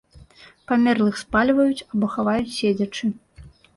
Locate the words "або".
1.91-2.05